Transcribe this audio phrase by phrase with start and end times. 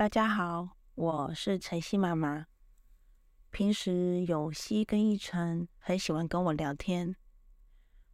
[0.00, 2.46] 大家好，我是晨曦妈妈。
[3.50, 7.14] 平时永熙跟一晨很喜欢跟我聊天，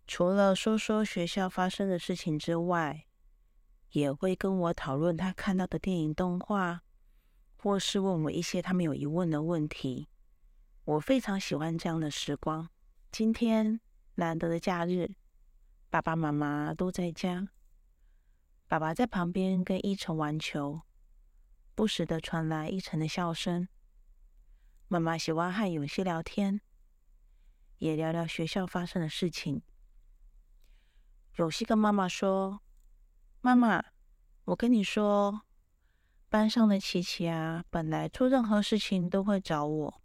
[0.04, 3.06] 除了说说学校发生的事情之外，
[3.92, 6.80] 也会跟我讨论他看到的电影、动画，
[7.56, 10.08] 或是问我一些他们有疑问的问题。
[10.87, 12.68] 我非常喜欢这样的时光。
[13.12, 13.78] 今天
[14.16, 15.14] 难得的假日，
[15.88, 17.46] 爸爸妈妈都在家。
[18.66, 20.80] 爸爸在旁边跟依晨玩球，
[21.77, 23.69] 不时的传来一晨的笑声。
[24.89, 26.62] 妈妈喜欢和永熙聊天，
[27.77, 29.61] 也聊聊学校发生的事情。
[31.34, 32.62] 永熙跟妈妈说
[33.43, 33.84] ：“妈妈，
[34.47, 35.43] 我跟你说，
[36.31, 40.01] 班上的琪琪啊，本来做任何事情都会找我，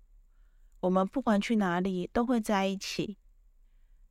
[0.82, 3.18] 我们不管去哪里都会在一起。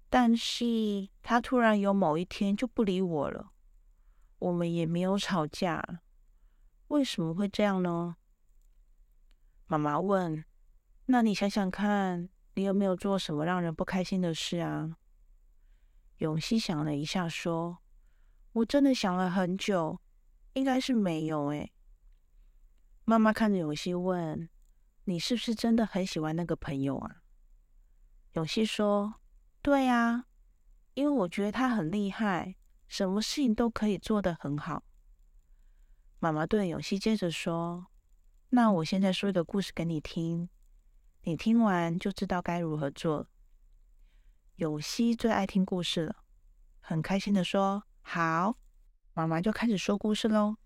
[0.09, 3.53] 但是他突然有某一天就不理我了。”
[4.41, 6.01] 我们也没有吵架，
[6.91, 8.17] 为什么会这样呢？
[9.69, 10.45] 妈妈问
[11.07, 14.97] ：“那你想想看，你有没有做什么让人不开心的事啊？”
[16.19, 17.79] 永熙想了一下，说
[18.53, 20.01] ：“我真的想了很久，
[20.55, 21.73] 应该是没有。”诶。
[23.05, 24.51] 妈妈看着永熙问
[25.05, 27.23] ：“你是不是真的很喜欢那个朋友啊？”
[28.35, 29.15] 永熙说
[29.63, 30.27] ：“对呀，
[30.95, 32.57] 因为我觉得他很厉害。”
[32.89, 34.83] 什么事情都可以做得很好。
[36.23, 37.87] 妈妈对永熙接着说
[38.51, 40.51] ：“那我现在说一个故事给你听，
[41.23, 43.27] 你听完就知道该如何做。”
[44.57, 46.17] 永熙最爱听故事了，
[46.81, 48.59] 很开心的说：“好。”
[49.15, 50.57] 妈妈就开始说故事喽。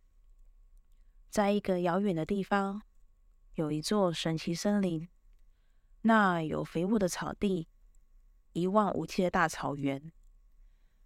[1.31, 2.83] 在一个遥远的地方，
[3.55, 5.09] 有一座神奇森林，
[6.03, 7.69] 那有肥沃的草地，
[8.55, 10.11] 一望无际的大草原。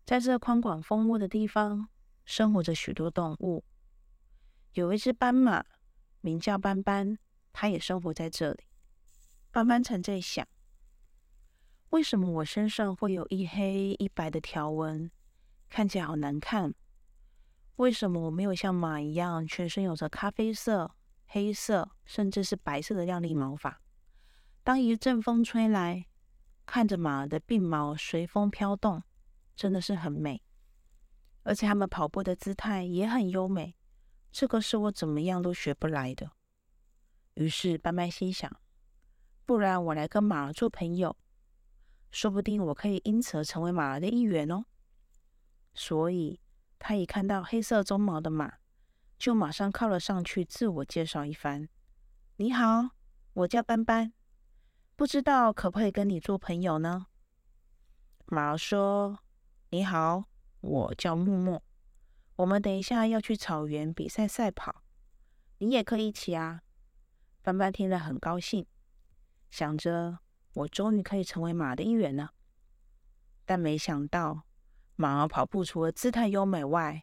[0.07, 1.91] 在这宽广丰沃的地方，
[2.25, 3.62] 生活着许多动物。
[4.73, 5.65] 有一只斑马，
[6.21, 7.19] 名叫斑斑，
[7.53, 8.65] 它也生活在这里。
[9.51, 10.47] 斑斑曾在想：
[11.91, 15.11] 为什么我身上会有一黑一白的条纹，
[15.69, 16.75] 看起来好难看？
[17.77, 20.95] 为什么我没有像马一样，全身有着咖啡色、
[21.27, 23.81] 黑色，甚至是白色的亮丽毛发？
[24.62, 26.07] 当一阵风吹来，
[26.67, 29.03] 看着马的鬓毛随风飘动。
[29.57, 30.41] 真的是很美，
[31.43, 33.75] 而且他们跑步的姿态也很优美，
[34.31, 36.31] 这个是我怎么样都学不来的。
[37.34, 38.50] 于是斑斑心想，
[39.44, 41.16] 不然我来跟马儿做朋友，
[42.11, 44.65] 说不定我可以因此成为马儿的一员哦。
[45.75, 46.41] 所以
[46.78, 48.55] 他一看到黑色鬃毛的马，
[49.19, 51.69] 就马上靠了上去，自我介绍一番
[52.37, 52.91] ：“你好，
[53.34, 54.12] 我叫斑斑，
[54.97, 57.06] 不知道可不可以跟你做朋友呢？”
[58.27, 59.21] 马儿说。
[59.71, 60.25] 你好，
[60.62, 61.62] 我叫木木。
[62.38, 64.84] 我们等一下要去草原比赛赛跑，
[65.59, 66.62] 你也可以一起啊。
[67.43, 68.65] 斑斑听了很高兴，
[69.50, 70.21] 想着
[70.54, 72.34] 我终于可以成为马的一员了。
[73.44, 74.44] 但没想到，
[74.94, 77.03] 马儿跑步除了姿态优美外，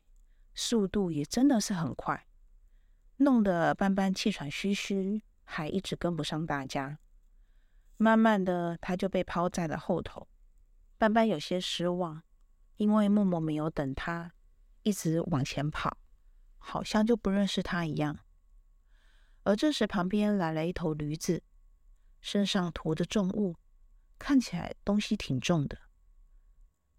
[0.53, 2.25] 速度也真的是很快，
[3.17, 6.97] 弄得斑斑气喘吁吁，还一直跟不上大家。
[7.97, 10.29] 慢慢的，他就被抛在了后头。
[10.97, 12.23] 斑斑有些失望。
[12.77, 14.33] 因为默默没有等他，
[14.85, 15.97] 一直往前跑，
[16.59, 18.19] 好像就不认识他一样。
[19.41, 21.41] 而这时，旁边来了一头驴子，
[22.21, 23.55] 身上驮着重物，
[24.19, 25.79] 看起来东西挺重的。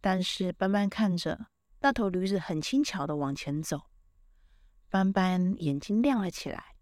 [0.00, 1.46] 但是斑斑看着
[1.78, 3.82] 那头驴子很轻巧的往前走，
[4.88, 6.75] 斑斑眼睛亮了起来。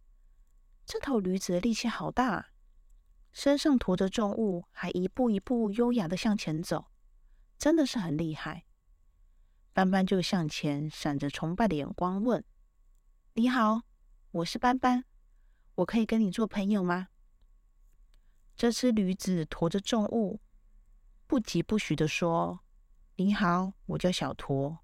[0.86, 2.48] 这头驴子力气好大，
[3.30, 6.86] 身上驮着重物，还一步一步优雅的向前走，
[7.58, 8.64] 真的是很厉害。
[9.74, 12.44] 斑斑就向前闪着崇拜的眼光问
[13.34, 13.82] ：“你好，
[14.30, 15.04] 我是斑斑，
[15.74, 17.08] 我可以跟你做朋友吗？”
[18.54, 20.40] 这只驴子驮着重物，
[21.26, 22.60] 不疾不徐的说
[23.18, 24.78] ：“你好，我叫小驼。”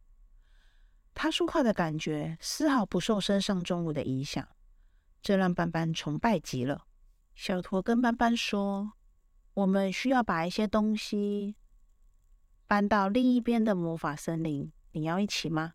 [1.15, 4.49] 他说话的感觉丝毫不受身上重物的影响，
[5.23, 6.89] 这让斑斑崇拜极了。
[7.37, 8.95] 小驼跟斑斑说
[9.55, 11.55] ：“我们需要把一些东西
[12.67, 15.75] 搬到另一边的魔法森林。”你要一起吗？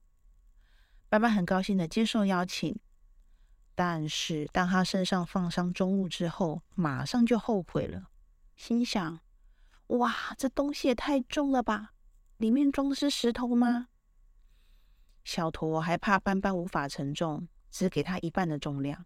[1.07, 2.77] 斑斑很高兴的接受邀请，
[3.73, 8.09] 但是当他身上放上重物之后，马上就后悔了，
[8.55, 9.19] 心想：
[9.87, 11.93] 哇，这东西也太重了吧！
[12.37, 13.87] 里面装的是石头吗？
[15.23, 19.05] 小驼还怕斑斑无法承重，只给他一半的重量，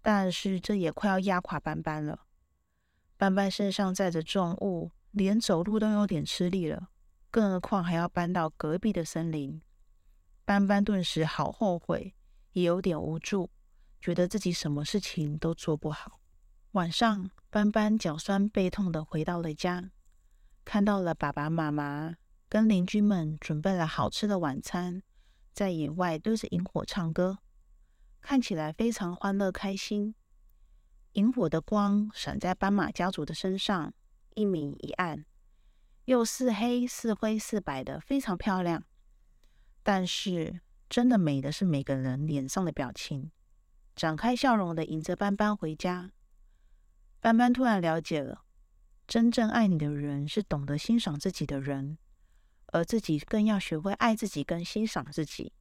[0.00, 2.26] 但是这也快要压垮斑斑了。
[3.16, 6.88] 斑斑身上载着重物，连走路都有点吃力了。
[7.32, 9.62] 更何况还要搬到隔壁的森林，
[10.44, 12.14] 斑斑顿时好后悔，
[12.52, 13.48] 也有点无助，
[14.02, 16.20] 觉得自己什么事情都做不好。
[16.72, 19.92] 晚上，斑斑脚酸背痛的回到了家，
[20.62, 22.16] 看到了爸爸妈妈
[22.50, 25.02] 跟邻居们准备了好吃的晚餐，
[25.54, 27.38] 在野外对着萤火唱歌，
[28.20, 30.14] 看起来非常欢乐开心。
[31.12, 33.94] 萤火的光闪在斑马家族的身上，
[34.34, 35.24] 一明一暗，
[36.04, 38.84] 又似黑似灰似白的，非常漂亮。
[39.82, 43.30] 但是，真的美的是每个人脸上的表情，
[43.94, 46.12] 展开笑容的迎着斑斑回家。
[47.20, 48.44] 斑斑突然了解了，
[49.06, 51.98] 真正爱你的人是懂得欣赏自己的人，
[52.66, 55.52] 而自己更要学会爱自己跟欣赏自己，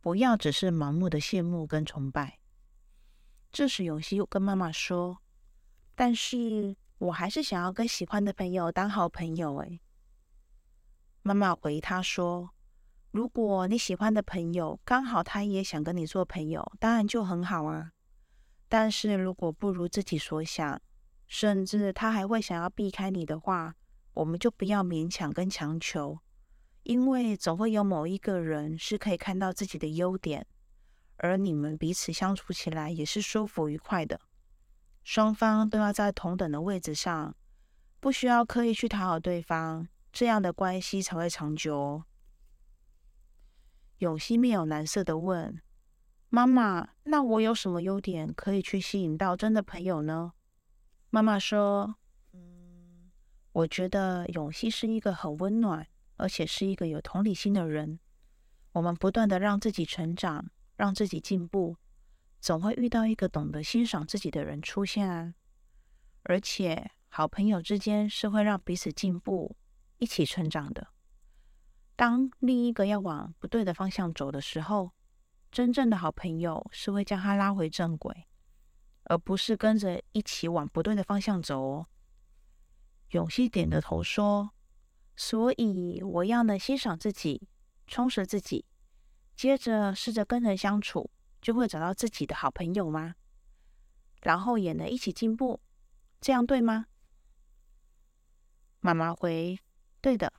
[0.00, 2.38] 不要只是盲目的羡慕跟崇拜。
[3.52, 5.18] 这时，永熙又跟妈妈说
[5.94, 9.80] ：“但是我还是想要跟喜欢的朋友当好朋友。”哎，
[11.22, 12.50] 妈妈回他说
[13.10, 17.92] ：“如果你喜欢的朋友刚好他也想跟你做朋友，当然就很好啊。”
[18.68, 20.80] 但是如果不如自己所想，
[21.26, 23.74] 甚至他还会想要避开你的话，
[24.14, 26.18] 我们就不要勉强跟强求，
[26.82, 30.46] 因为总会有某一个人是可以看到自己的优点，
[31.18, 34.20] 而你们彼此相处起来也是舒服愉快的。
[35.06, 37.36] 双方都要在同等的位置上，
[38.00, 42.02] 不需要刻意去讨好对方，这样的关系才会长久。
[43.98, 45.62] 永熙面有难色的问。
[46.28, 50.32] 妈妈，那我有什么优点可以去吸引到真的朋友呢？
[51.10, 51.94] 妈妈说
[52.34, 53.12] ：“嗯，
[53.52, 55.86] 我觉得永熙是一个很温暖，
[56.16, 58.00] 而且是一个有同理心的人。
[58.72, 61.76] 我们不断的让自己成长，让自己进步，
[62.40, 65.34] 总会遇到一个懂得欣赏自己的人出现啊。
[66.22, 69.56] 而且，好朋友之间是会让彼此进步，
[69.98, 70.88] 一起成长的。
[71.94, 74.92] 当另一个要往不对的方向走的时候。”
[75.52, 78.26] 真正的好朋友是会将他拉回正轨，
[79.04, 81.86] 而不是跟着一起往不对的方向走哦。
[83.12, 84.50] 永熙点着头说
[85.16, 87.48] ：“所以我要能欣赏自己，
[87.86, 88.66] 充实自己，
[89.34, 91.10] 接着试着跟人相处，
[91.46, 93.14] 就会找到自己的好朋友吗？
[94.20, 95.60] 然后也能一起进步，
[96.20, 96.86] 这样对吗？”
[98.82, 99.56] 妈妈回
[100.02, 100.32] ：“对的。”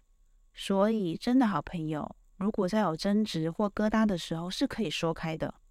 [0.53, 2.13] 所以真的好朋友。
[2.35, 5.61] 如果在有争执或疙瘩的时候，是可以说开的，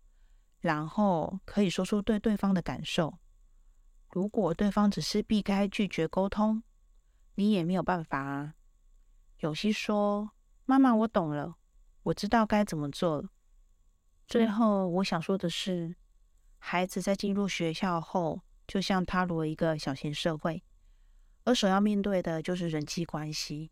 [0.61, 3.19] 然后可以说出对对方的感受。
[4.09, 6.62] 如果对方只是避开、拒绝沟通，
[7.35, 8.55] 你也没有办法啊。
[9.41, 10.31] 有希说
[10.65, 11.56] ：“妈妈，我懂了，
[12.05, 13.29] 我知道该怎么做了。”
[14.26, 15.94] 最后，我想说的是，
[16.58, 20.64] 孩子在进入学校后，就像踏入了一个小型社会，
[21.44, 23.70] 而首要面对的就是人际关系。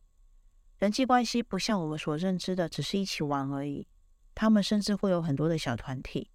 [0.79, 3.89] 人际关系不像我们所认知的，只是一起玩而已。
[4.33, 6.31] 他们甚至会有很多的小团体。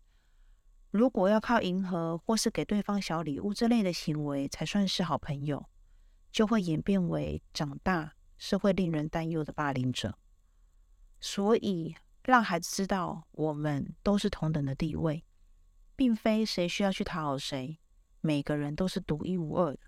[0.91, 5.69] 如果要靠迎合或是给对方小礼物这类的行为才算是好朋友，
[6.31, 10.17] 就会演变为长大是会令人担忧的霸凌者。
[11.21, 11.95] 所以，
[12.29, 15.25] 让孩子知道我们都是同等的地位，
[15.95, 17.79] 并非谁需要去讨好谁，
[18.21, 19.79] 每个人都是独一无二的。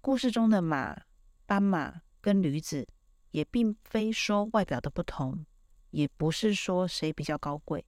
[0.00, 1.02] 故事中的马、
[1.46, 2.86] 斑马跟驴子。
[3.30, 5.44] 也并非说外表的不同，
[5.90, 7.84] 也不是说谁比较高贵，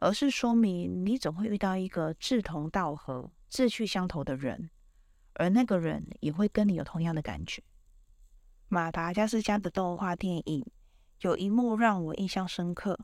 [0.00, 4.68] 而是说明你总会遇到一个志同道合、志趣相投的人，
[5.34, 7.62] 而那个人也会跟你有同样的感觉。
[8.66, 10.66] 马达加斯加的动画电影
[11.20, 12.98] 有一幕让我印象深刻，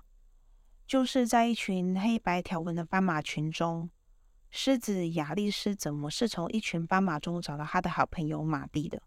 [0.87, 3.89] 就是在一群黑白条纹的斑马群中，
[4.51, 9.03] 狮子亚历斯怎么是从一群斑马中找到他的好朋友马蒂的？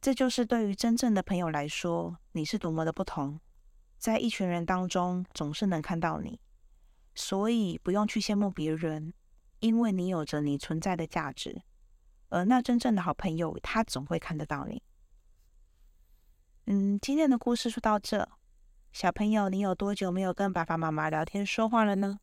[0.00, 3.40] 这就是对于真正的朋友来说，你是多么的不同。
[3.98, 6.40] 在一群人当中，总是能看到你，
[7.14, 9.12] 所以不用去羡慕别人，
[9.60, 11.62] 因为你有着你存在的价值。
[12.30, 14.82] 而那真正的好朋友，他总会看得到你。
[16.66, 18.28] 嗯，今天的故事说到这，
[18.92, 22.20] 小朋友，你有多久没有跟爸爸妈妈聊天说话了呢？